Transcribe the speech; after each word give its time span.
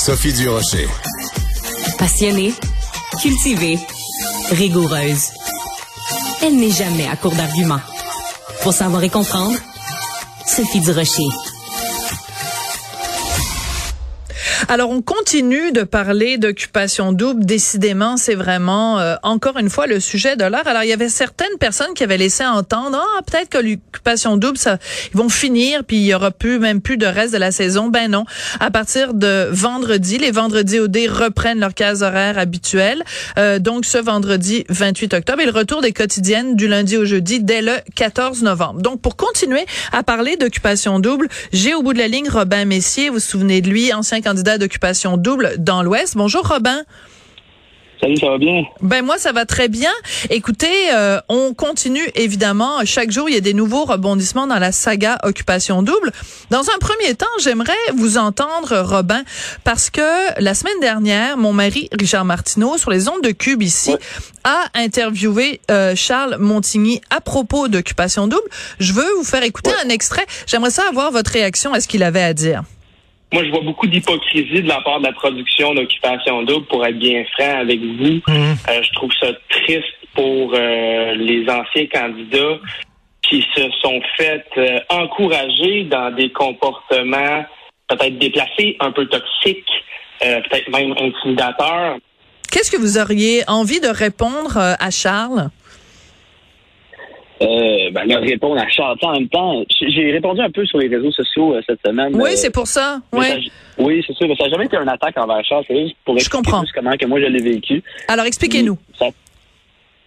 Sophie 0.00 0.32
Durocher. 0.32 0.88
Passionnée, 1.98 2.54
cultivée, 3.20 3.78
rigoureuse. 4.50 5.26
Elle 6.40 6.56
n'est 6.56 6.70
jamais 6.70 7.06
à 7.06 7.16
court 7.16 7.34
d'arguments. 7.34 7.82
Pour 8.62 8.72
savoir 8.72 9.04
et 9.04 9.10
comprendre, 9.10 9.58
Sophie 10.46 10.80
Durocher. 10.80 11.28
Alors, 14.72 14.90
on 14.90 15.02
continue 15.02 15.72
de 15.72 15.82
parler 15.82 16.38
d'occupation 16.38 17.10
double. 17.12 17.44
Décidément, 17.44 18.16
c'est 18.16 18.36
vraiment, 18.36 19.00
euh, 19.00 19.16
encore 19.24 19.58
une 19.58 19.68
fois, 19.68 19.88
le 19.88 19.98
sujet 19.98 20.36
de 20.36 20.44
l'heure. 20.44 20.64
Alors, 20.64 20.84
il 20.84 20.88
y 20.88 20.92
avait 20.92 21.08
certaines 21.08 21.58
personnes 21.58 21.92
qui 21.92 22.04
avaient 22.04 22.16
laissé 22.16 22.46
entendre, 22.46 22.96
ah, 22.96 23.20
peut-être 23.26 23.48
que 23.48 23.58
l'occupation 23.58 24.36
double, 24.36 24.56
ça, 24.56 24.78
ils 25.12 25.16
vont 25.16 25.28
finir, 25.28 25.82
puis 25.82 25.96
il 25.96 26.04
y 26.04 26.14
aura 26.14 26.30
plus, 26.30 26.60
même 26.60 26.80
plus 26.80 26.98
de 26.98 27.06
reste 27.06 27.32
de 27.32 27.38
la 27.38 27.50
saison. 27.50 27.88
Ben 27.88 28.12
non. 28.12 28.26
À 28.60 28.70
partir 28.70 29.12
de 29.12 29.48
vendredi, 29.50 30.18
les 30.18 30.30
vendredis 30.30 30.78
OD 30.78 30.98
reprennent 31.08 31.58
leur 31.58 31.74
case 31.74 32.04
horaire 32.04 32.38
habituelle. 32.38 33.02
Euh, 33.40 33.58
donc, 33.58 33.84
ce 33.84 33.98
vendredi 33.98 34.64
28 34.68 35.14
octobre 35.14 35.40
et 35.40 35.46
le 35.46 35.50
retour 35.50 35.80
des 35.80 35.92
quotidiennes 35.92 36.54
du 36.54 36.68
lundi 36.68 36.96
au 36.96 37.04
jeudi 37.04 37.40
dès 37.40 37.60
le 37.60 37.72
14 37.96 38.44
novembre. 38.44 38.82
Donc, 38.82 39.00
pour 39.00 39.16
continuer 39.16 39.66
à 39.90 40.04
parler 40.04 40.36
d'occupation 40.36 41.00
double, 41.00 41.26
j'ai 41.52 41.74
au 41.74 41.82
bout 41.82 41.92
de 41.92 41.98
la 41.98 42.06
ligne 42.06 42.28
Robin 42.30 42.66
Messier. 42.66 43.08
Vous 43.08 43.14
vous 43.14 43.18
souvenez 43.18 43.62
de 43.62 43.68
lui, 43.68 43.92
ancien 43.92 44.20
candidat 44.20 44.59
d'occupation 44.60 45.16
double 45.16 45.54
dans 45.58 45.82
l'Ouest. 45.82 46.16
Bonjour 46.16 46.46
Robin. 46.46 46.84
Salut, 48.00 48.16
ça 48.16 48.30
va 48.30 48.38
bien? 48.38 48.62
Ben 48.80 49.04
moi, 49.04 49.18
ça 49.18 49.32
va 49.32 49.44
très 49.44 49.68
bien. 49.68 49.90
Écoutez, 50.30 50.90
euh, 50.94 51.20
on 51.28 51.52
continue 51.52 52.08
évidemment. 52.14 52.78
Chaque 52.86 53.10
jour, 53.10 53.28
il 53.28 53.34
y 53.34 53.38
a 53.38 53.42
des 53.42 53.52
nouveaux 53.52 53.84
rebondissements 53.84 54.46
dans 54.46 54.58
la 54.58 54.72
saga 54.72 55.18
Occupation 55.22 55.82
Double. 55.82 56.10
Dans 56.48 56.62
un 56.62 56.78
premier 56.80 57.14
temps, 57.14 57.26
j'aimerais 57.42 57.74
vous 57.94 58.16
entendre, 58.16 58.78
Robin, 58.78 59.22
parce 59.64 59.90
que 59.90 60.40
la 60.40 60.54
semaine 60.54 60.80
dernière, 60.80 61.36
mon 61.36 61.52
mari, 61.52 61.90
Richard 61.98 62.24
Martineau, 62.24 62.78
sur 62.78 62.90
les 62.90 63.08
ondes 63.08 63.22
de 63.22 63.32
Cube 63.32 63.62
ici, 63.62 63.94
a 64.44 64.64
interviewé 64.74 65.60
euh, 65.70 65.94
Charles 65.94 66.36
Montigny 66.38 67.02
à 67.10 67.20
propos 67.20 67.68
d'Occupation 67.68 68.28
Double. 68.28 68.48
Je 68.78 68.94
veux 68.94 69.12
vous 69.18 69.24
faire 69.24 69.42
écouter 69.42 69.72
un 69.84 69.90
extrait. 69.90 70.24
J'aimerais 70.46 70.70
ça 70.70 70.84
avoir 70.88 71.12
votre 71.12 71.32
réaction 71.32 71.74
à 71.74 71.80
ce 71.80 71.88
qu'il 71.88 72.02
avait 72.02 72.22
à 72.22 72.32
dire 72.32 72.62
moi, 73.32 73.44
je 73.44 73.50
vois 73.50 73.60
beaucoup 73.60 73.86
d'hypocrisie 73.86 74.62
de 74.62 74.68
la 74.68 74.80
part 74.80 74.98
de 75.00 75.06
la 75.06 75.12
production 75.12 75.72
d'Occupation 75.74 76.42
Double, 76.42 76.66
pour 76.66 76.84
être 76.84 76.98
bien 76.98 77.24
franc 77.36 77.60
avec 77.60 77.80
vous. 77.80 78.20
Mhm. 78.26 78.56
Euh, 78.68 78.82
je 78.82 78.92
trouve 78.94 79.10
ça 79.20 79.28
triste 79.48 79.84
pour 80.14 80.52
euh, 80.54 81.14
les 81.14 81.48
anciens 81.48 81.86
candidats 81.86 82.58
qui 83.22 83.44
se 83.54 83.62
sont 83.80 84.00
fait 84.16 84.44
euh, 84.56 84.78
encourager 84.88 85.84
dans 85.84 86.12
des 86.14 86.30
comportements 86.32 87.44
peut-être 87.88 88.18
déplacés, 88.18 88.76
un 88.80 88.90
peu 88.90 89.06
toxiques, 89.06 89.70
peut-être 90.20 90.68
même 90.70 90.92
intimidateurs. 90.92 91.96
Qu'est-ce 92.50 92.70
que 92.70 92.76
vous 92.76 92.98
auriez 92.98 93.42
envie 93.48 93.80
de 93.80 93.88
répondre 93.88 94.56
à 94.56 94.90
Charles? 94.90 95.50
Euh, 97.42 97.90
ben, 97.90 98.04
leur 98.06 98.20
répondre 98.20 98.60
à 98.60 98.68
Charles. 98.68 98.98
En 99.02 99.12
même 99.12 99.28
temps, 99.28 99.64
j'ai 99.80 100.12
répondu 100.12 100.40
un 100.40 100.50
peu 100.50 100.64
sur 100.66 100.78
les 100.78 100.88
réseaux 100.88 101.12
sociaux 101.12 101.54
euh, 101.54 101.62
cette 101.66 101.80
semaine. 101.84 102.12
Oui, 102.14 102.32
euh, 102.32 102.36
c'est 102.36 102.52
pour 102.52 102.66
ça. 102.66 103.00
Oui, 103.12 103.50
oui 103.78 104.04
c'est 104.06 104.14
sûr. 104.14 104.28
Mais 104.28 104.36
ça 104.36 104.44
n'a 104.44 104.50
jamais 104.50 104.66
été 104.66 104.76
une 104.76 104.88
attaque 104.88 105.16
envers 105.18 105.44
Charles. 105.44 105.64
C'est 105.66 105.80
juste 105.80 105.96
pour 106.04 106.14
expliquer 106.16 106.50
plus 106.50 106.72
comment 106.74 106.96
que 106.96 107.06
moi 107.06 107.20
je 107.20 107.26
l'ai 107.26 107.42
vécu. 107.42 107.82
Alors, 108.08 108.26
expliquez-nous. 108.26 108.76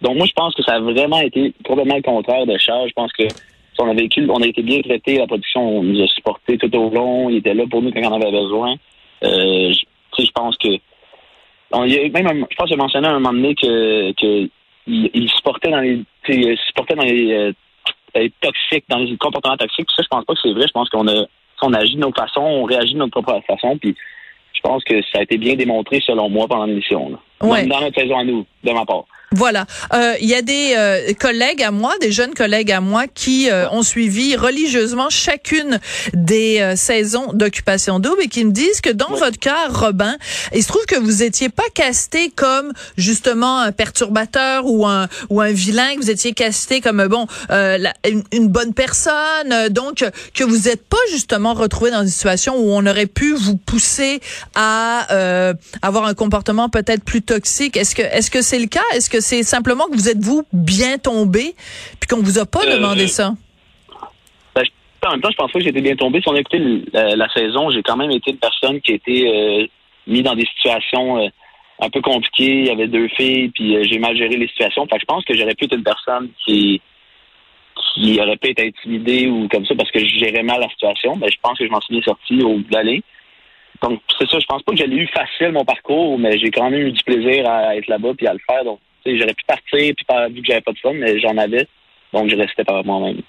Donc, 0.00 0.16
moi, 0.16 0.26
je 0.26 0.32
pense 0.32 0.54
que 0.54 0.62
ça 0.62 0.74
a 0.74 0.80
vraiment 0.80 1.20
été 1.20 1.54
probablement 1.64 1.96
le 1.96 2.02
contraire 2.02 2.46
de 2.46 2.58
Charles. 2.58 2.88
Je 2.88 2.92
pense 2.94 3.12
que 3.12 3.24
on 3.78 3.90
a 3.90 3.94
vécu, 3.94 4.24
on 4.30 4.40
a 4.40 4.46
été 4.46 4.62
bien 4.62 4.80
traités. 4.80 5.18
La 5.18 5.26
production 5.26 5.82
nous 5.82 6.02
a 6.02 6.06
supportés 6.06 6.58
tout 6.58 6.74
au 6.76 6.90
long. 6.90 7.28
Il 7.30 7.38
était 7.38 7.54
là 7.54 7.64
pour 7.68 7.82
nous 7.82 7.90
quand 7.90 8.00
on 8.02 8.20
avait 8.20 8.30
besoin. 8.30 8.76
Euh, 9.24 9.72
je, 9.72 10.22
je 10.22 10.30
pense 10.32 10.56
que 10.58 10.68
on, 11.72 11.84
il 11.84 11.92
y 11.92 11.98
a 11.98 12.22
même, 12.22 12.46
je 12.50 12.56
pense 12.56 12.66
que 12.66 12.70
j'ai 12.70 12.76
mentionné 12.76 13.08
à 13.08 13.10
un 13.10 13.18
moment 13.18 13.32
donné 13.32 13.54
que, 13.54 14.12
que 14.12 14.48
il, 14.86 15.10
il 15.14 15.28
se 15.28 15.40
portait 15.42 15.70
dans 15.70 15.80
les, 15.80 16.02
il 16.28 16.56
se 16.56 16.72
portait 16.74 16.94
dans 16.94 17.02
les, 17.02 17.32
euh, 17.32 18.28
toxiques, 18.40 18.84
dans 18.88 18.98
les 18.98 19.16
comportements 19.16 19.56
toxiques. 19.56 19.86
Puis 19.86 19.96
ça, 19.96 20.02
je 20.02 20.08
pense 20.08 20.24
pas 20.24 20.34
que 20.34 20.40
c'est 20.42 20.52
vrai. 20.52 20.66
Je 20.66 20.72
pense 20.72 20.88
qu'on 20.88 21.08
a, 21.08 21.24
on 21.62 21.72
agit 21.72 21.96
de 21.96 22.00
nos 22.00 22.12
façons, 22.12 22.42
on 22.42 22.64
réagit 22.64 22.94
de 22.94 22.98
notre 22.98 23.20
propre 23.20 23.44
façon. 23.46 23.76
Puis 23.78 23.96
je 24.52 24.60
pense 24.60 24.84
que 24.84 25.00
ça 25.02 25.18
a 25.18 25.22
été 25.22 25.36
bien 25.36 25.54
démontré, 25.54 26.00
selon 26.00 26.28
moi, 26.28 26.46
pendant 26.46 26.66
l'émission. 26.66 27.18
Ouais. 27.42 27.66
Dans 27.66 27.80
notre 27.80 28.00
saison 28.00 28.18
à 28.18 28.24
nous, 28.24 28.46
de 28.62 28.72
ma 28.72 28.84
part. 28.84 29.04
Voilà. 29.34 29.66
Euh, 29.92 30.14
il 30.20 30.28
y 30.28 30.34
a 30.34 30.42
des 30.42 30.74
euh, 30.76 31.12
collègues 31.18 31.62
à 31.62 31.72
moi, 31.72 31.94
des 32.00 32.12
jeunes 32.12 32.34
collègues 32.34 32.70
à 32.70 32.80
moi, 32.80 33.06
qui 33.12 33.50
euh, 33.50 33.68
ont 33.70 33.82
suivi 33.82 34.36
religieusement 34.36 35.10
chacune 35.10 35.80
des 36.12 36.74
saisons 36.76 37.32
d'occupation 37.32 37.98
double 37.98 38.22
et 38.22 38.28
qui 38.28 38.44
me 38.44 38.52
disent 38.52 38.80
que 38.80 38.90
dans 38.90 39.12
votre 39.14 39.38
cas, 39.38 39.68
Robin, 39.68 40.16
il 40.54 40.62
se 40.62 40.68
trouve 40.68 40.84
que 40.86 40.98
vous 40.98 41.22
étiez 41.22 41.48
pas 41.48 41.64
casté 41.74 42.30
comme 42.30 42.72
justement 42.96 43.58
un 43.58 43.72
perturbateur 43.72 44.66
ou 44.66 44.86
un 44.86 45.08
ou 45.30 45.40
un 45.40 45.50
vilain, 45.50 45.94
que 45.94 46.00
vous 46.00 46.10
étiez 46.10 46.32
casté 46.32 46.80
comme 46.80 47.06
bon 47.08 47.26
une, 47.50 48.48
bonne 48.48 48.74
personne, 48.74 49.68
donc 49.70 50.04
que 50.34 50.44
vous 50.44 50.68
n'êtes 50.68 50.84
pas 50.86 50.96
justement 51.10 51.54
retrouvé 51.54 51.90
dans 51.90 52.02
une 52.02 52.08
situation 52.08 52.56
où 52.56 52.70
on 52.70 52.86
aurait 52.86 53.06
pu 53.06 53.34
vous 53.34 53.56
pousser 53.56 54.20
à 54.54 55.54
avoir 55.82 56.04
un 56.04 56.14
comportement 56.14 56.68
peut-être 56.68 57.02
plus 57.02 57.22
toxique. 57.22 57.76
Est-ce 57.76 57.94
que 57.94 58.02
est-ce 58.02 58.30
que 58.30 58.42
c'est 58.42 58.58
le 58.58 58.66
cas? 58.66 58.82
Est-ce 58.92 59.10
que 59.10 59.20
c'est 59.24 59.42
simplement 59.42 59.86
que 59.86 59.94
vous 59.94 60.08
êtes 60.08 60.22
vous 60.22 60.44
bien 60.52 60.98
tombé 60.98 61.54
puis 61.98 62.08
qu'on 62.08 62.22
vous 62.22 62.38
a 62.38 62.46
pas 62.46 62.64
euh, 62.64 62.76
demandé 62.76 63.08
ça? 63.08 63.32
Ben, 64.54 64.62
en 65.06 65.12
même 65.12 65.20
temps, 65.20 65.30
je 65.30 65.36
pense 65.36 65.50
pas 65.50 65.58
que 65.58 65.64
j'étais 65.64 65.80
bien 65.80 65.96
tombé. 65.96 66.20
Si 66.20 66.28
on 66.28 66.34
a 66.34 66.40
écouté 66.40 66.58
la, 66.92 67.28
saison, 67.32 67.70
j'ai 67.70 67.82
quand 67.82 67.96
même 67.96 68.10
été 68.10 68.30
une 68.30 68.38
personne 68.38 68.80
qui 68.80 68.92
a 68.92 68.94
été 68.94 69.28
euh, 69.28 69.66
mise 70.06 70.22
dans 70.22 70.34
des 70.34 70.46
situations 70.46 71.18
euh, 71.18 71.28
un 71.80 71.90
peu 71.90 72.00
compliquées. 72.00 72.60
Il 72.60 72.66
y 72.66 72.70
avait 72.70 72.86
deux 72.86 73.08
filles, 73.08 73.48
puis 73.48 73.76
j'ai 73.84 73.98
mal 73.98 74.16
géré 74.16 74.36
les 74.36 74.48
situations. 74.48 74.86
Fait 74.86 75.00
je 75.00 75.06
pense 75.06 75.24
que 75.24 75.34
j'aurais 75.34 75.54
pu 75.54 75.64
être 75.64 75.76
une 75.76 75.82
personne 75.82 76.28
qui 76.44 76.80
qui 77.94 78.20
aurait 78.20 78.36
pu 78.36 78.50
être 78.50 78.60
intimidée 78.60 79.28
ou 79.28 79.48
comme 79.48 79.66
ça 79.66 79.74
parce 79.74 79.90
que 79.90 80.00
je 80.00 80.18
gérais 80.18 80.42
mal 80.42 80.60
la 80.60 80.68
situation. 80.68 81.14
Mais 81.16 81.26
ben, 81.26 81.32
je 81.32 81.38
pense 81.42 81.58
que 81.58 81.66
je 81.66 81.70
m'en 81.70 81.80
suis 81.80 81.94
bien 81.94 82.02
sorti 82.02 82.42
au 82.42 82.58
bout 82.58 82.70
de 82.70 82.74
l'année. 82.74 83.02
Donc, 83.82 84.00
c'est 84.18 84.28
ça. 84.28 84.38
Je 84.38 84.46
pense 84.46 84.62
pas 84.62 84.72
que 84.72 84.78
j'ai 84.78 84.86
eu 84.86 85.06
facile 85.08 85.52
mon 85.52 85.64
parcours, 85.64 86.18
mais 86.18 86.38
j'ai 86.38 86.50
quand 86.50 86.70
même 86.70 86.86
eu 86.86 86.92
du 86.92 87.02
plaisir 87.02 87.48
à 87.48 87.76
être 87.76 87.88
là-bas 87.88 88.12
puis 88.16 88.26
à 88.26 88.32
le 88.32 88.40
faire. 88.48 88.64
Donc, 88.64 88.78
J'aurais 89.06 89.34
pu 89.34 89.44
partir, 89.46 89.94
puis 89.94 90.06
vu 90.30 90.40
que 90.40 90.46
j'avais 90.46 90.60
pas 90.60 90.72
de 90.72 90.78
fun, 90.78 90.92
mais 90.94 91.20
j'en 91.20 91.36
avais. 91.36 91.68
Donc, 92.12 92.30
je 92.30 92.36
restais 92.36 92.64
par 92.64 92.84
moi-même. 92.84 93.20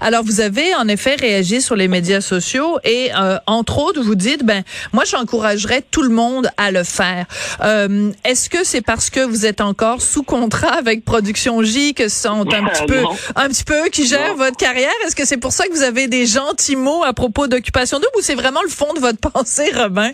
Alors, 0.00 0.22
vous 0.22 0.40
avez 0.40 0.74
en 0.76 0.86
effet 0.88 1.16
réagi 1.16 1.60
sur 1.60 1.74
les 1.74 1.88
médias 1.88 2.20
sociaux 2.20 2.78
et 2.84 3.10
euh, 3.18 3.38
entre 3.46 3.78
autres, 3.78 4.00
vous 4.00 4.14
dites, 4.14 4.44
ben 4.44 4.62
moi, 4.92 5.04
j'encouragerais 5.04 5.82
tout 5.90 6.02
le 6.02 6.08
monde 6.08 6.48
à 6.56 6.70
le 6.70 6.84
faire. 6.84 7.26
Euh, 7.62 8.12
Est-ce 8.24 8.48
que 8.48 8.64
c'est 8.64 8.80
parce 8.82 9.10
que 9.10 9.20
vous 9.20 9.44
êtes 9.46 9.60
encore 9.60 10.00
sous 10.00 10.22
contrat 10.22 10.72
avec 10.74 11.04
Production 11.04 11.62
J 11.62 11.94
que 11.94 12.08
sont 12.08 12.52
un 12.52 12.64
petit 12.64 12.84
peu, 12.86 13.02
un 13.34 13.48
petit 13.48 13.64
peu 13.64 13.88
qui 13.90 14.06
gèrent 14.06 14.36
votre 14.36 14.56
carrière? 14.56 14.90
Est-ce 15.06 15.16
que 15.16 15.24
c'est 15.24 15.38
pour 15.38 15.52
ça 15.52 15.66
que 15.66 15.72
vous 15.72 15.82
avez 15.82 16.06
des 16.06 16.26
gentils 16.26 16.76
mots 16.76 17.02
à 17.02 17.12
propos 17.12 17.48
d'occupation 17.48 17.98
double 17.98 18.12
ou 18.18 18.22
c'est 18.22 18.36
vraiment 18.36 18.62
le 18.62 18.70
fond 18.70 18.92
de 18.94 19.00
votre 19.00 19.18
pensée, 19.32 19.70
Robin? 19.74 20.12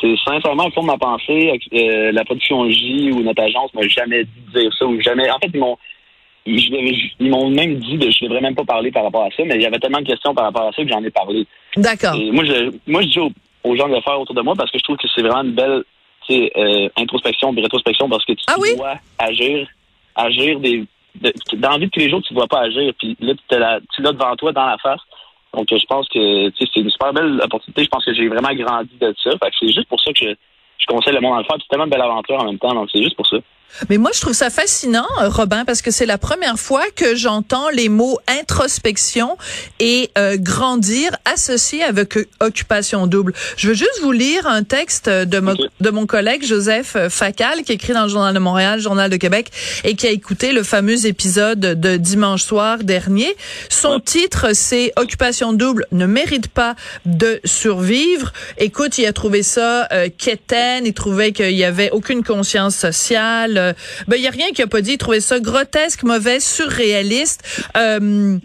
C'est 0.00 0.14
sincèrement 0.24 0.66
le 0.66 0.72
fond 0.72 0.82
de 0.82 0.86
ma 0.86 0.98
pensée. 0.98 1.58
Euh, 1.72 2.12
la 2.12 2.24
production 2.24 2.68
J 2.70 3.10
ou 3.12 3.22
notre 3.22 3.42
agence 3.42 3.72
m'a 3.74 3.86
jamais 3.86 4.24
dit 4.24 4.42
de 4.52 4.60
dire 4.60 4.72
ça 4.78 4.86
ou 4.86 5.00
jamais. 5.00 5.30
En 5.30 5.38
fait, 5.38 5.50
ils 5.52 5.60
m'ont 5.60 5.76
ils 6.46 7.30
m'ont 7.30 7.50
même 7.50 7.76
dit 7.76 7.98
de 7.98 8.10
je 8.10 8.24
devrais 8.24 8.40
même 8.40 8.54
pas 8.54 8.64
parler 8.64 8.90
par 8.90 9.04
rapport 9.04 9.24
à 9.24 9.30
ça, 9.30 9.42
mais 9.44 9.56
il 9.56 9.62
y 9.62 9.66
avait 9.66 9.78
tellement 9.78 10.00
de 10.00 10.06
questions 10.06 10.34
par 10.34 10.44
rapport 10.44 10.68
à 10.68 10.72
ça 10.72 10.82
que 10.82 10.88
j'en 10.88 11.04
ai 11.04 11.10
parlé. 11.10 11.46
D'accord. 11.76 12.16
Moi, 12.32 12.44
je 12.44 12.72
moi 12.86 13.02
je 13.02 13.08
dis 13.08 13.18
aux, 13.18 13.76
gens 13.76 13.88
de 13.88 13.94
le 13.94 14.00
faire 14.00 14.18
autour 14.18 14.34
de 14.34 14.40
moi 14.40 14.54
parce 14.56 14.70
que 14.70 14.78
je 14.78 14.84
trouve 14.84 14.96
que 14.96 15.08
c'est 15.14 15.22
vraiment 15.22 15.42
une 15.42 15.52
belle 15.52 15.84
euh, 16.30 16.88
introspection, 16.96 17.52
et 17.56 17.60
rétrospection 17.60 18.08
parce 18.08 18.24
que 18.24 18.32
tu 18.32 18.44
ah 18.46 18.54
dois 18.76 18.94
agir, 19.18 19.68
agir 20.14 20.60
des 20.60 20.84
dans 21.54 21.70
la 21.70 21.78
vie 21.78 21.86
de 21.86 21.90
tous 21.90 21.98
les 21.98 22.10
jours, 22.10 22.22
tu 22.22 22.32
ne 22.32 22.38
dois 22.38 22.46
pas 22.46 22.60
agir. 22.60 22.92
Puis 22.98 23.16
là, 23.20 23.34
tu 23.92 24.02
l'as 24.02 24.12
devant 24.12 24.36
toi 24.36 24.52
dans 24.52 24.66
la 24.66 24.78
face. 24.78 25.00
Donc, 25.54 25.66
je 25.70 25.86
pense 25.86 26.08
que 26.08 26.50
c'est 26.58 26.80
une 26.80 26.90
super 26.90 27.12
belle 27.12 27.40
opportunité. 27.42 27.84
Je 27.84 27.88
pense 27.88 28.04
que 28.04 28.14
j'ai 28.14 28.28
vraiment 28.28 28.54
grandi 28.54 28.96
de 29.00 29.14
ça. 29.22 29.30
Fait 29.30 29.52
c'est 29.58 29.68
juste 29.68 29.88
pour 29.88 30.00
ça 30.00 30.12
que 30.12 30.18
je, 30.18 30.34
je 30.78 30.86
conseille 30.86 31.14
le 31.14 31.20
monde 31.20 31.34
à 31.34 31.38
le 31.38 31.44
faire. 31.44 31.56
C'est 31.60 31.68
tellement 31.68 31.86
une 31.86 31.90
belle 31.90 32.02
aventure 32.02 32.40
en 32.40 32.44
même 32.44 32.58
temps. 32.58 32.72
Donc, 32.72 32.88
c'est 32.92 33.02
juste 33.02 33.16
pour 33.16 33.26
ça. 33.26 33.36
Mais 33.88 33.98
moi, 33.98 34.10
je 34.14 34.20
trouve 34.20 34.32
ça 34.32 34.50
fascinant, 34.50 35.06
euh, 35.20 35.28
Robin, 35.28 35.64
parce 35.64 35.82
que 35.82 35.90
c'est 35.90 36.06
la 36.06 36.18
première 36.18 36.58
fois 36.58 36.84
que 36.94 37.14
j'entends 37.14 37.68
les 37.70 37.88
mots 37.88 38.18
introspection 38.26 39.36
et 39.78 40.10
euh, 40.18 40.36
grandir 40.38 41.16
associés 41.24 41.82
avec 41.82 42.18
occupation 42.40 43.06
double. 43.06 43.32
Je 43.56 43.68
veux 43.68 43.74
juste 43.74 44.00
vous 44.02 44.12
lire 44.12 44.46
un 44.46 44.62
texte 44.62 45.08
de, 45.08 45.42
de 45.80 45.90
mon 45.90 46.06
collègue 46.06 46.44
Joseph 46.44 46.96
Facal, 47.08 47.62
qui 47.62 47.72
écrit 47.72 47.92
dans 47.92 48.04
le 48.04 48.08
Journal 48.08 48.34
de 48.34 48.38
Montréal, 48.38 48.80
Journal 48.80 49.10
de 49.10 49.16
Québec, 49.16 49.50
et 49.84 49.94
qui 49.94 50.06
a 50.06 50.10
écouté 50.10 50.52
le 50.52 50.62
fameux 50.62 51.06
épisode 51.06 51.60
de 51.60 51.96
dimanche 51.96 52.42
soir 52.42 52.78
dernier. 52.78 53.34
Son 53.68 54.00
titre, 54.00 54.48
c'est 54.54 54.92
Occupation 54.96 55.52
double 55.52 55.86
ne 55.92 56.06
mérite 56.06 56.48
pas 56.48 56.74
de 57.06 57.40
survivre. 57.44 58.32
Écoute, 58.58 58.98
il 58.98 59.06
a 59.06 59.12
trouvé 59.12 59.42
ça 59.42 59.88
euh, 59.92 60.08
quétaine, 60.16 60.86
il 60.86 60.94
trouvait 60.94 61.32
qu'il 61.32 61.52
y 61.52 61.64
avait 61.64 61.90
aucune 61.90 62.22
conscience 62.22 62.76
sociale 62.76 63.56
euh, 63.60 63.72
ben 64.08 64.16
il 64.16 64.22
y 64.22 64.28
a 64.28 64.30
rien 64.30 64.50
qui 64.54 64.62
a 64.62 64.66
pas 64.66 64.80
dit. 64.80 64.92
Il 64.92 64.98
trouvait 64.98 65.20
ça 65.20 65.40
grotesque, 65.40 66.02
mauvais, 66.02 66.40
surréaliste. 66.40 67.68
Euh, 67.76 68.38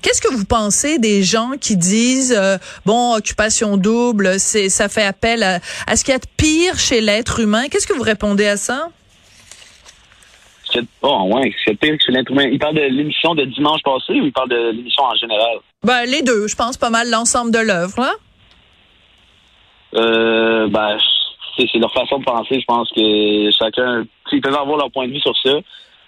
qu'est-ce 0.00 0.20
que 0.20 0.32
vous 0.32 0.44
pensez 0.44 0.98
des 0.98 1.22
gens 1.22 1.52
qui 1.60 1.76
disent 1.76 2.34
euh, 2.36 2.58
bon 2.86 3.14
occupation 3.14 3.76
double, 3.76 4.38
c'est 4.38 4.68
ça 4.68 4.88
fait 4.88 5.04
appel 5.04 5.42
à, 5.42 5.60
ce 5.96 6.04
qu'il 6.04 6.12
y 6.12 6.16
a 6.16 6.18
de 6.18 6.26
pire 6.36 6.78
chez 6.78 7.00
l'être 7.00 7.40
humain? 7.40 7.68
Qu'est-ce 7.70 7.86
que 7.86 7.94
vous 7.94 8.02
répondez 8.02 8.46
à 8.46 8.56
ça? 8.56 8.88
Oh, 11.02 11.28
ouais, 11.34 11.54
c'est 11.66 11.78
pire 11.78 11.96
chez 12.04 12.12
l'être 12.12 12.30
humain. 12.30 12.48
Il 12.50 12.58
parle 12.58 12.76
de 12.76 12.80
l'émission 12.80 13.34
de 13.34 13.44
dimanche 13.44 13.82
passé 13.82 14.14
ou 14.14 14.24
il 14.24 14.32
parle 14.32 14.48
de 14.48 14.70
l'émission 14.70 15.02
en 15.02 15.14
général? 15.16 15.58
Ben, 15.84 16.04
les 16.06 16.22
deux. 16.22 16.48
Je 16.48 16.56
pense 16.56 16.78
pas 16.78 16.88
mal 16.88 17.10
l'ensemble 17.10 17.50
de 17.50 17.58
l'œuvre, 17.58 18.00
là. 18.00 18.12
Euh, 19.94 20.68
ben, 20.68 20.96
c'est 21.56 21.78
leur 21.78 21.92
façon 21.92 22.18
de 22.18 22.24
penser. 22.24 22.60
Je 22.60 22.64
pense 22.64 22.90
que 22.90 23.50
chacun, 23.52 24.04
ils 24.32 24.40
peuvent 24.40 24.56
avoir 24.56 24.78
leur 24.78 24.90
point 24.90 25.06
de 25.06 25.12
vue 25.12 25.20
sur 25.20 25.36
ça. 25.38 25.58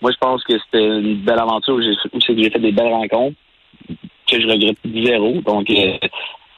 Moi, 0.01 0.11
je 0.13 0.19
pense 0.19 0.43
que 0.45 0.55
c'était 0.59 0.85
une 0.85 1.17
belle 1.17 1.39
aventure 1.39 1.75
où 1.75 1.81
j'ai 1.81 2.51
fait 2.51 2.59
des 2.59 2.73
belles 2.73 2.93
rencontres 2.93 3.37
que 4.27 4.41
je 4.41 4.47
regrette 4.47 4.79
zéro. 4.85 5.33
Donc, 5.43 5.71
euh, 5.71 5.99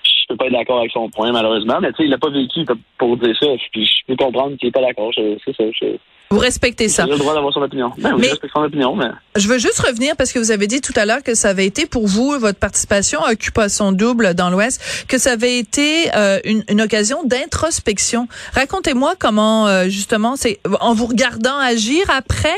je 0.03 0.27
peux 0.29 0.37
pas 0.37 0.47
être 0.47 0.53
d'accord 0.53 0.79
avec 0.79 0.93
son 0.93 1.09
point, 1.11 1.33
malheureusement. 1.33 1.79
Mais 1.81 1.91
tu 1.93 1.99
sais, 1.99 2.05
il 2.05 2.11
n'a 2.11 2.19
pas 2.19 2.31
vécu 2.31 2.65
pour 2.99 3.17
dire 3.17 3.37
ça. 3.39 3.47
Puis 3.73 3.85
je 3.85 4.07
peux 4.07 4.17
comprendre 4.17 4.57
qu'il 4.57 4.69
n'est 4.69 4.73
pas 4.73 4.83
d'accord. 4.83 5.13
C'est 5.15 5.57
ça. 5.57 5.65
Vous 6.31 6.39
respectez 6.39 6.89
ça. 6.89 7.05
A 7.05 7.07
le 7.07 7.17
droit 7.17 7.35
d'avoir 7.35 7.53
son 7.53 7.63
opinion. 7.63 7.93
Ben, 7.99 8.17
mais, 8.19 8.31
je 8.31 8.49
son 8.53 8.61
opinion, 8.61 8.97
mais... 8.97 9.07
Je 9.37 9.47
veux 9.47 9.59
juste 9.59 9.79
revenir 9.79 10.17
parce 10.17 10.33
que 10.33 10.41
vous 10.41 10.51
avez 10.51 10.67
dit 10.67 10.81
tout 10.81 10.93
à 10.97 11.05
l'heure 11.05 11.23
que 11.23 11.35
ça 11.35 11.51
avait 11.51 11.67
été 11.67 11.87
pour 11.87 12.09
vous, 12.09 12.37
votre 12.39 12.59
participation 12.59 13.23
à 13.25 13.33
Occupation 13.33 13.93
Double 13.93 14.35
dans 14.35 14.51
l'Ouest, 14.51 15.07
que 15.07 15.19
ça 15.19 15.33
avait 15.33 15.59
été 15.59 16.11
euh, 16.17 16.41
une, 16.45 16.65
une, 16.69 16.81
occasion 16.81 17.23
d'introspection. 17.25 18.27
Racontez-moi 18.55 19.15
comment, 19.17 19.69
euh, 19.69 19.85
justement, 19.89 20.35
c'est 20.35 20.59
en 20.81 20.95
vous 20.95 21.07
regardant 21.07 21.57
agir 21.59 22.03
après, 22.09 22.57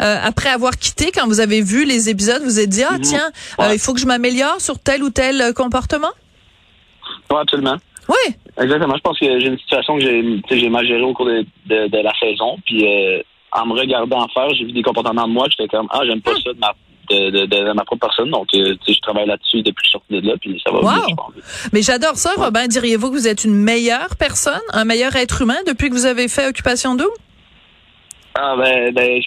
euh, 0.00 0.16
après 0.22 0.48
avoir 0.48 0.78
quitté, 0.78 1.12
quand 1.12 1.26
vous 1.26 1.40
avez 1.40 1.60
vu 1.60 1.84
les 1.84 2.08
épisodes, 2.08 2.42
vous 2.42 2.58
êtes 2.58 2.70
dit, 2.70 2.84
ah 2.84 2.94
mhm. 2.94 3.00
tiens, 3.02 3.30
il 3.70 3.78
faut 3.78 3.92
que 3.92 4.00
je 4.00 4.06
m'améliore 4.06 4.60
sur 4.60 4.78
tel 4.78 5.02
ou 5.02 5.10
tel 5.10 5.52
comportement? 5.54 6.12
Oui, 7.30 7.36
absolument. 7.38 7.76
Oui. 8.10 8.34
Exactement. 8.60 8.96
Je 8.96 9.00
pense 9.00 9.18
que 9.18 9.40
j'ai 9.40 9.46
une 9.46 9.58
situation 9.58 9.96
que 9.96 10.56
j'ai 10.56 10.68
mal 10.68 10.86
gérée 10.86 11.02
au 11.02 11.14
cours 11.14 11.26
de, 11.26 11.44
de, 11.66 12.02
la 12.02 12.12
saison. 12.18 12.56
Puis 12.66 12.84
euh, 12.84 13.22
en 13.52 13.66
me 13.66 13.78
regardant 13.78 14.26
faire, 14.28 14.52
j'ai 14.54 14.64
vu 14.64 14.72
des 14.72 14.82
comportements 14.82 15.28
de 15.28 15.32
moi. 15.32 15.46
J'étais 15.50 15.68
comme 15.68 15.86
ah 15.90 16.00
j'aime 16.04 16.20
pas 16.20 16.34
ça 16.34 16.52
de 16.52 16.58
ma 16.58 16.74
de, 17.08 17.46
de, 17.46 17.72
ma 17.72 17.84
propre 17.84 18.06
personne. 18.06 18.30
Donc, 18.30 18.48
euh, 18.54 18.76
sais, 18.86 18.94
je 18.94 19.00
travaille 19.00 19.26
là-dessus 19.26 19.62
depuis 19.62 19.74
que 19.74 19.80
je 19.82 19.88
suis 19.88 19.92
sorti 19.92 20.20
de 20.20 20.28
là, 20.28 20.34
puis 20.40 20.60
ça 20.64 20.72
va 20.72 20.80
wow. 20.80 21.16
Mais 21.72 21.82
j'adore 21.82 22.16
ça, 22.16 22.30
Robin. 22.36 22.68
Diriez-vous 22.68 23.08
que 23.10 23.16
vous 23.16 23.26
êtes 23.26 23.44
une 23.44 23.56
meilleure 23.56 24.14
personne, 24.16 24.60
un 24.72 24.84
meilleur 24.84 25.16
être 25.16 25.42
humain 25.42 25.58
depuis 25.66 25.88
que 25.88 25.94
vous 25.94 26.06
avez 26.06 26.28
fait 26.28 26.46
Occupation 26.46 26.94
Double? 26.94 27.10
Ah, 28.36 28.54
ben, 28.56 28.94
ben 28.94 29.20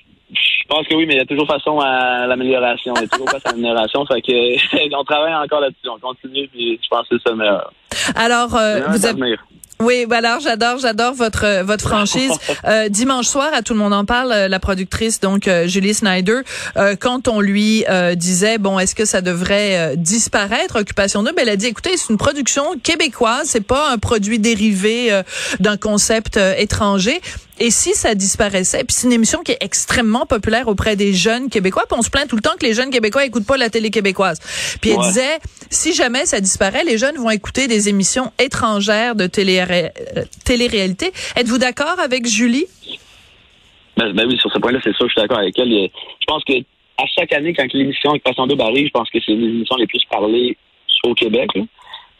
je 0.63 0.67
pense 0.69 0.87
que 0.87 0.95
oui, 0.95 1.05
mais 1.05 1.15
il 1.15 1.17
y 1.17 1.21
a 1.21 1.25
toujours 1.25 1.45
façon 1.45 1.79
à 1.79 2.25
l'amélioration. 2.25 2.93
Il 2.95 3.01
y 3.01 3.05
a 3.05 3.07
toujours 3.07 3.29
façon 3.29 3.47
à 3.47 3.51
l'amélioration. 3.51 4.05
Fait 4.05 4.21
que, 4.21 4.95
on 4.97 5.03
travaille 5.03 5.35
encore 5.35 5.59
là-dessus. 5.59 5.89
On 5.89 5.99
continue, 5.99 6.47
puis 6.47 6.79
je 6.81 6.87
pense 6.89 7.07
que 7.09 7.17
c'est 7.17 7.23
ça 7.23 7.31
le 7.31 7.37
meilleur. 7.37 7.71
Alors, 8.15 8.55
euh, 8.55 8.79
vous 8.87 9.05
avez... 9.05 9.37
Oui, 9.83 10.05
bah 10.07 10.17
alors 10.17 10.39
j'adore, 10.39 10.77
j'adore 10.77 11.13
votre 11.13 11.63
votre 11.63 11.87
franchise. 11.87 12.31
Euh, 12.65 12.87
dimanche 12.87 13.27
soir, 13.27 13.49
à 13.53 13.61
tout 13.61 13.73
le 13.73 13.79
monde 13.79 13.93
en 13.93 14.05
parle, 14.05 14.31
euh, 14.31 14.47
la 14.47 14.59
productrice 14.59 15.19
donc 15.19 15.47
euh, 15.47 15.67
Julie 15.67 15.93
Snyder, 15.93 16.41
quand 16.99 17.27
on 17.27 17.41
lui 17.41 17.83
disait 18.15 18.57
bon, 18.57 18.79
est-ce 18.79 18.95
que 18.95 19.05
ça 19.05 19.21
devrait 19.21 19.97
disparaître? 19.97 20.79
Occupation 20.79 21.23
Double, 21.23 21.39
elle 21.39 21.49
a 21.49 21.55
dit 21.55 21.65
écoutez, 21.65 21.97
c'est 21.97 22.11
une 22.11 22.17
production 22.17 22.63
québécoise, 22.81 23.47
c'est 23.47 23.65
pas 23.65 23.91
un 23.91 23.97
produit 23.97 24.39
dérivé 24.39 25.21
d'un 25.59 25.77
concept 25.77 26.37
étranger. 26.37 27.19
Et 27.63 27.71
si 27.71 27.93
ça 27.93 28.13
disparaissait, 28.13 28.79
puis 28.79 28.87
c'est 28.89 29.07
une 29.07 29.13
émission 29.13 29.41
qui 29.41 29.53
est 29.53 29.63
extrêmement 29.63 30.25
populaire 30.25 30.67
auprès 30.67 30.97
des 30.97 31.13
jeunes 31.13 31.49
québécois, 31.49 31.83
puis 31.87 31.97
on 31.97 32.01
se 32.01 32.09
plaint 32.09 32.27
tout 32.27 32.35
le 32.35 32.41
temps 32.41 32.57
que 32.59 32.65
les 32.65 32.73
jeunes 32.73 32.89
québécois 32.89 33.23
écoutent 33.23 33.47
pas 33.47 33.55
la 33.55 33.69
télé 33.69 33.89
québécoise. 33.89 34.41
Puis 34.81 34.91
elle 34.91 34.99
disait 34.99 35.39
si 35.69 35.93
jamais 35.93 36.25
ça 36.25 36.41
disparaît, 36.41 36.83
les 36.83 36.97
jeunes 36.97 37.15
vont 37.15 37.29
écouter 37.29 37.69
des 37.69 37.87
émissions 37.87 38.33
étrangères 38.37 39.15
de 39.15 39.23
euh, 39.23 40.23
télé-réalité. 40.43 41.13
Êtes-vous 41.37 41.57
d'accord 41.57 42.01
avec 42.03 42.27
Julie? 42.27 42.65
Ben, 43.95 44.11
ben, 44.11 44.27
oui, 44.27 44.37
sur 44.39 44.51
ce 44.51 44.59
point-là, 44.59 44.79
c'est 44.83 44.93
sûr, 44.97 45.07
je 45.07 45.13
suis 45.13 45.21
d'accord 45.21 45.39
avec 45.39 45.57
elle. 45.57 45.69
Je 45.69 46.25
pense 46.27 46.43
que 46.43 46.59
à 46.97 47.05
chaque 47.17 47.31
année, 47.31 47.53
quand 47.53 47.71
l'émission 47.71 48.11
Passion 48.25 48.45
Double 48.45 48.61
arrive, 48.61 48.87
je 48.87 48.91
pense 48.91 49.09
que 49.09 49.19
c'est 49.25 49.31
une 49.31 49.41
émission 49.41 49.77
les 49.77 49.87
plus 49.87 50.03
parlées 50.11 50.57
au 51.05 51.13
Québec. 51.13 51.47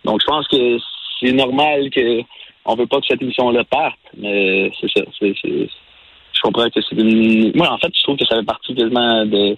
Donc, 0.06 0.22
je 0.22 0.26
pense 0.26 0.48
que 0.48 0.78
c'est 1.20 1.34
normal 1.34 1.90
que 1.90 2.22
on 2.64 2.76
veut 2.76 2.88
pas 2.88 3.02
que 3.02 3.08
cette 3.10 3.22
émission-là 3.22 3.66
parte, 3.66 3.98
mais 4.18 4.72
c'est 4.80 4.90
ça. 4.92 5.04
je 5.22 6.42
comprends 6.42 6.70
que 6.70 6.82
c'est 6.82 6.96
une. 6.96 7.52
Moi, 7.56 7.72
en 7.72 7.78
fait, 7.78 7.92
je 7.96 8.04
trouve 8.04 8.18
que 8.18 8.26
ça 8.26 8.38
fait 8.38 8.46
partie 8.46 8.76
quasiment 8.76 9.26
de. 9.26 9.56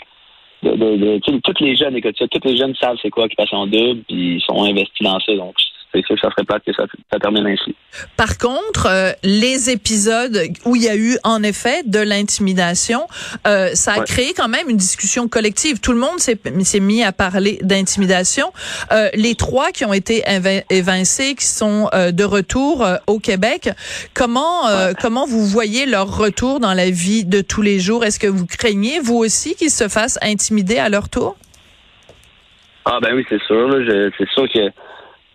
de, 0.63 0.75
de, 0.75 1.39
toutes 1.43 1.59
les 1.59 1.75
jeunes 1.75 1.95
écoute 1.95 2.15
tous 2.17 2.47
les 2.47 2.57
jeunes 2.57 2.75
savent 2.75 2.97
c'est 3.01 3.09
quoi 3.09 3.25
Occupation 3.25 3.67
Double, 3.67 4.01
puis 4.07 4.35
ils 4.35 4.41
sont 4.41 4.63
investis 4.63 5.05
dans 5.05 5.19
ça. 5.19 5.35
Donc, 5.35 5.55
c'est 6.01 6.07
sûr 6.07 6.15
que 6.15 6.21
ça 6.21 6.31
serait 6.31 6.45
plate 6.45 6.63
que 6.65 6.73
ça, 6.73 6.85
termine 7.19 7.47
ainsi. 7.47 7.75
Par 8.17 8.37
contre, 8.37 8.87
euh, 8.87 9.11
les 9.23 9.69
épisodes 9.69 10.37
où 10.65 10.75
il 10.75 10.83
y 10.83 10.89
a 10.89 10.95
eu 10.95 11.17
en 11.23 11.43
effet 11.43 11.83
de 11.85 11.99
l'intimidation, 11.99 13.07
euh, 13.47 13.69
ça 13.73 13.93
a 13.93 13.99
créé 14.01 14.33
quand 14.33 14.47
même 14.47 14.69
une 14.69 14.77
discussion 14.77 15.27
collective. 15.27 15.79
Tout 15.79 15.93
le 15.93 15.99
monde 15.99 16.19
s'est 16.19 16.79
mis 16.79 17.03
à 17.03 17.11
parler 17.11 17.59
d'intimidation. 17.61 18.51
Euh, 18.91 19.09
les 19.13 19.35
trois 19.35 19.71
qui 19.71 19.85
ont 19.85 19.93
été 19.93 20.23
évincés, 20.69 21.35
qui 21.35 21.45
sont 21.45 21.89
de 21.93 22.23
retour 22.23 22.85
au 23.07 23.19
Québec, 23.19 23.69
comment 24.13 24.63
comment 24.99 25.25
vous 25.25 25.45
voyez 25.45 25.85
leur 25.85 26.17
retour 26.17 26.59
dans 26.59 26.73
la 26.73 26.89
vie 26.89 27.25
de 27.25 27.41
tous 27.41 27.61
les 27.61 27.79
jours? 27.79 28.03
Est-ce 28.03 28.19
que 28.19 28.27
vous 28.27 28.45
craignez 28.45 28.99
vous 28.99 29.15
aussi 29.15 29.55
qu'ils 29.55 29.69
se 29.69 29.87
fassent 29.87 30.19
intimider 30.21 30.77
à 30.77 30.89
leur 30.89 31.09
tour? 31.09 31.35
Ah 32.85 32.99
ben 33.01 33.15
oui, 33.15 33.25
c'est 33.27 33.41
sûr. 33.41 33.69
C'est 34.17 34.29
sûr 34.29 34.47
que 34.47 34.69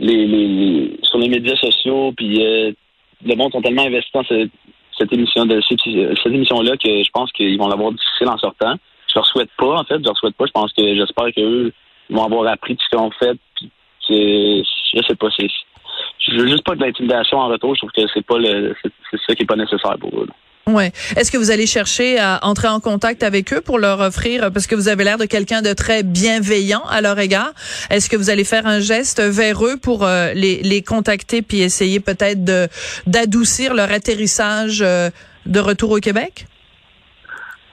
les, 0.00 0.26
les, 0.26 0.99
sur 1.02 1.19
les 1.19 1.29
médias 1.29 1.56
sociaux, 1.56 2.12
puis 2.17 2.43
euh, 2.44 2.73
le 3.25 3.37
monde 3.37 3.52
sont 3.52 3.62
tellement 3.62 3.85
investis 3.85 4.12
dans 4.12 4.25
cette, 4.25 4.50
cette 4.99 5.12
émission 5.12 5.47
de 5.47 5.61
cette, 5.69 6.32
émission-là 6.32 6.76
que 6.76 7.02
je 7.02 7.11
pense 7.11 7.31
qu'ils 7.32 7.58
vont 7.58 7.69
l'avoir 7.69 7.93
difficile 7.93 8.29
en 8.29 8.38
sortant. 8.38 8.75
Je 9.08 9.14
leur 9.14 9.26
souhaite 9.26 9.50
pas, 9.58 9.81
en 9.81 9.85
fait, 9.85 9.99
je 9.99 10.05
leur 10.05 10.17
souhaite 10.17 10.37
pas. 10.37 10.47
Je 10.47 10.52
pense 10.52 10.73
que 10.73 10.94
j'espère 10.94 11.32
qu'eux 11.35 11.73
vont 12.08 12.25
avoir 12.25 12.50
appris 12.50 12.76
tout 12.76 12.82
ce 12.85 12.88
qu'ils 12.88 13.05
ont 13.05 13.11
fait, 13.12 13.38
puis 13.56 13.70
que 14.08 14.62
je 14.94 15.02
sais 15.06 15.14
pas, 15.14 15.29
c'est 15.37 15.49
je 16.19 16.37
veux 16.37 16.49
juste 16.49 16.64
pas 16.64 16.75
de 16.75 16.82
l'intimidation 16.82 17.38
en 17.38 17.49
retour. 17.49 17.75
Je 17.75 17.81
trouve 17.81 17.93
que 17.93 18.02
c'est 18.12 18.25
pas 18.25 18.38
le 18.38 18.75
c'est 18.82 19.20
ça 19.26 19.35
qui 19.35 19.43
est 19.43 19.47
pas 19.47 19.56
nécessaire 19.56 19.97
pour 19.99 20.11
eux. 20.20 20.26
Ouais. 20.75 20.93
Est-ce 21.17 21.31
que 21.31 21.37
vous 21.37 21.50
allez 21.50 21.67
chercher 21.67 22.19
à 22.19 22.40
entrer 22.43 22.69
en 22.69 22.81
contact 22.81 23.22
avec 23.22 23.52
eux 23.52 23.61
pour 23.61 23.78
leur 23.78 24.00
offrir, 24.00 24.52
parce 24.52 24.67
que 24.67 24.75
vous 24.75 24.88
avez 24.88 25.05
l'air 25.05 25.19
de 25.19 25.26
quelqu'un 25.26 25.62
de 25.62 25.72
très 25.72 26.02
bienveillant 26.02 26.82
à 26.88 27.00
leur 27.00 27.19
égard, 27.19 27.52
est-ce 27.90 28.08
que 28.08 28.17
vous 28.17 28.31
allez 28.31 28.44
faire 28.44 28.67
un 28.67 28.81
geste 28.81 29.20
vers 29.20 29.64
eux 29.64 29.76
pour 29.76 30.05
euh, 30.05 30.32
les, 30.34 30.62
les 30.62 30.82
contacter 30.82 31.43
puis 31.43 31.61
essayer 31.61 32.00
peut-être 32.00 32.44
d'adoucir 33.06 33.75
leur 33.75 33.90
atterrissage 33.90 34.83
euh, 34.83 35.11
de 35.47 35.61
retour 35.61 35.90
au 35.92 35.99
Québec? 35.99 36.47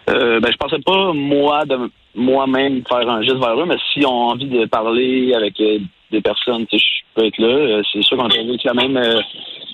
Euh, 0.10 0.40
ben, 0.40 0.52
je 0.52 0.58
pensais 0.58 0.80
pas, 0.86 1.14
moi, 1.14 1.66
de 1.66 1.78
moi-même 2.16 2.82
faire 2.88 3.10
un 3.10 3.22
geste 3.22 3.38
vers 3.38 3.60
eux, 3.60 3.66
mais 3.66 3.78
si 3.94 4.06
on 4.06 4.30
a 4.30 4.34
envie 4.34 4.46
de 4.46 4.66
parler 4.66 5.34
avec 5.36 5.60
euh, 5.60 5.80
des 6.12 6.22
personnes, 6.22 6.66
je 6.72 6.78
peux 7.14 7.26
être 7.26 7.38
là. 7.38 7.82
C'est 7.92 8.02
sûr 8.04 8.18
qu'on 8.18 8.30
pas 8.30 8.36
vécu 8.36 8.68
la 8.68 8.74
même, 8.74 8.98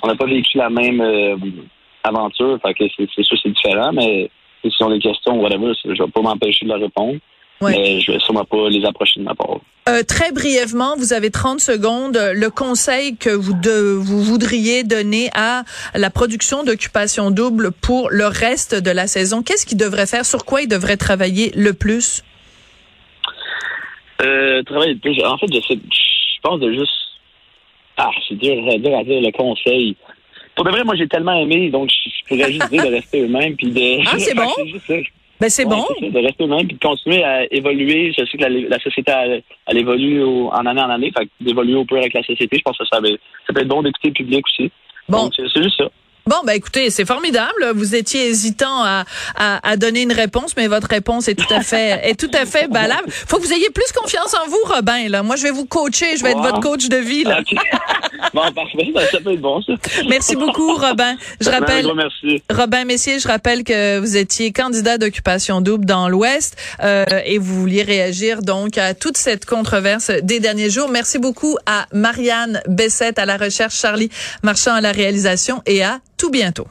on 0.02 0.08
n'a 0.08 0.16
pas 0.16 0.26
vécu 0.26 0.58
la 0.58 0.70
même 0.70 1.02
aventure. 2.04 2.60
Fait 2.62 2.74
que 2.74 2.84
c'est 2.98 3.24
sûr 3.24 3.38
c'est 3.42 3.50
différent, 3.50 3.92
mais 3.94 4.30
si 4.64 4.84
on 4.84 4.90
a 4.90 4.94
des 4.94 5.00
questions, 5.00 5.40
whatever, 5.40 5.74
je 5.84 5.90
vais 5.90 6.12
pas 6.12 6.22
m'empêcher 6.22 6.66
de 6.66 6.72
leur 6.72 6.80
répondre. 6.80 7.20
Mais 7.62 8.02
je 8.02 8.12
vais 8.12 8.20
sûrement 8.20 8.44
pas 8.44 8.70
les 8.70 8.84
approcher 8.86 9.22
de 9.22 9.26
ma 9.26 9.36
part. 9.36 9.60
Euh, 9.88 10.04
très 10.04 10.32
brièvement, 10.32 10.96
vous 10.98 11.14
avez 11.14 11.32
30 11.32 11.60
secondes. 11.60 12.18
Le 12.18 12.50
conseil 12.50 13.16
que 13.16 13.30
vous, 13.30 13.54
de, 13.54 13.94
vous 13.94 14.22
voudriez 14.22 14.84
donner 14.84 15.30
à 15.34 15.64
la 15.96 16.10
production 16.10 16.64
d'Occupation 16.64 17.32
Double 17.32 17.72
pour 17.72 18.10
le 18.10 18.26
reste 18.26 18.76
de 18.76 18.92
la 18.92 19.08
saison, 19.08 19.44
qu'est-ce 19.44 19.66
qu'il 19.66 19.78
devrait 19.78 20.08
faire? 20.08 20.26
Sur 20.26 20.46
quoi 20.46 20.62
il 20.62 20.68
devrait 20.68 20.98
travailler 20.98 21.52
le 21.56 21.74
plus? 21.74 22.24
Euh, 24.22 24.62
travailler 24.64 24.94
le 24.94 25.00
plus. 25.00 25.24
En 25.24 25.38
fait, 25.38 25.48
je, 25.48 25.74
je 25.74 26.42
pense 26.42 26.60
de 26.60 26.72
juste. 26.72 26.92
Ah, 27.98 28.10
c'est 28.28 28.36
dur, 28.36 28.56
dur 28.56 28.98
à 28.98 29.04
dire 29.04 29.22
le 29.22 29.32
conseil. 29.32 29.96
Pour 30.56 30.66
de 30.66 30.72
vrai, 30.72 30.84
moi, 30.84 30.96
j'ai 30.96 31.08
tellement 31.08 31.40
aimé, 31.40 31.70
donc 31.70 31.90
je 31.90 32.28
pourrais 32.28 32.52
juste 32.52 32.70
dire 32.70 32.84
de 32.84 32.90
rester 32.90 33.22
eux-mêmes. 33.22 33.56
Puis 33.56 33.72
de... 33.72 34.00
Ah, 34.06 34.20
c'est 34.20 34.36
bon? 34.36 34.50
Ben, 35.40 35.50
c'est 35.50 35.66
bon. 35.66 35.86
de 36.02 36.20
rester 36.20 36.44
eux-mêmes 36.44 36.68
puis 36.68 36.78
de 36.78 36.80
continuer 36.80 37.24
à 37.24 37.52
évoluer. 37.52 38.14
Je 38.18 38.26
sais 38.26 38.38
que 38.38 38.44
la, 38.44 38.80
société, 38.80 39.12
elle, 39.68 39.78
évolue 39.78 40.24
en 40.24 40.66
année 40.66 40.82
en 40.82 40.90
année. 40.90 41.12
Fait 41.18 41.28
d'évoluer 41.42 41.76
au 41.76 41.86
peu 41.86 41.98
avec 41.98 42.14
la 42.14 42.24
société, 42.24 42.58
je 42.58 42.62
pense 42.62 42.78
que 42.78 42.86
ça, 42.86 43.00
ça 43.00 43.54
peut 43.54 43.62
être 43.62 43.68
bon 43.68 43.82
d'écouter 43.82 44.10
le 44.10 44.14
public 44.14 44.46
aussi. 44.48 44.72
Bon. 45.10 45.30
c'est 45.36 45.62
juste 45.62 45.78
ça. 45.78 45.90
Bon, 46.26 46.38
ben 46.46 46.54
écoutez, 46.54 46.90
c'est 46.90 47.06
formidable. 47.06 47.74
Vous 47.76 47.96
étiez 47.96 48.28
hésitant 48.28 48.82
à, 48.84 49.04
à, 49.36 49.76
donner 49.76 50.04
une 50.04 50.14
réponse, 50.14 50.56
mais 50.56 50.68
votre 50.68 50.88
réponse 50.88 51.28
est 51.28 51.36
tout 51.36 51.54
à 51.54 51.62
fait 51.62 52.00
est 52.04 52.18
tout 52.18 52.32
à 52.34 52.46
fait 52.46 52.68
valable. 52.72 53.10
Faut 53.10 53.38
que 53.38 53.44
vous 53.44 53.52
ayez 53.52 53.70
plus 53.72 53.92
confiance 53.92 54.34
en 54.34 54.50
vous, 54.50 54.74
Robin. 54.74 55.10
Là, 55.10 55.22
moi, 55.22 55.36
je 55.36 55.44
vais 55.44 55.52
vous 55.52 55.66
coacher. 55.66 56.16
Je 56.16 56.24
vais 56.24 56.32
être 56.32 56.42
votre 56.42 56.62
coach 56.62 56.88
de 56.88 56.96
vie. 56.96 57.26
Là. 57.26 57.42
bon, 58.34 58.42
parfait. 58.54 58.92
Ben, 58.94 59.06
ça 59.12 59.20
peut 59.20 59.34
être 59.34 59.42
bon, 59.42 59.62
ça. 59.64 59.74
Merci 60.08 60.38
beaucoup, 60.38 60.76
Robin. 60.76 61.18
Je 61.42 61.50
Ben, 61.50 61.60
rappelle, 61.60 61.86
gros 61.86 61.96
merci. 61.96 62.42
Robin 62.50 62.86
Messier, 62.86 63.20
je 63.20 63.28
rappelle 63.28 63.66
que 63.66 64.00
vous 64.00 64.16
étiez 64.16 64.54
candidat 64.54 64.98
d'occupation 64.98 65.60
double 65.60 65.86
dans 65.86 66.08
l'Ouest 66.08 66.56
euh, 66.84 67.04
et 67.26 67.38
vous 67.38 67.60
vouliez 67.60 67.84
réagir 67.84 68.42
donc 68.42 68.78
à 68.78 68.94
toute 68.94 69.18
cette 69.18 69.46
controverse 69.46 70.10
des 70.22 70.40
derniers 70.40 70.70
jours. 70.70 70.88
Merci 70.90 71.20
beaucoup 71.20 71.58
à 71.66 71.86
Marianne 71.92 72.62
Bessette 72.68 73.20
à 73.20 73.26
la 73.26 73.36
recherche, 73.36 73.76
Charlie 73.76 74.10
Marchand 74.42 74.74
à 74.74 74.82
la 74.82 74.94
réalisation 74.94 75.62
et 75.66 75.84
à 75.84 76.00
tout 76.24 76.32
bientôt. 76.32 76.68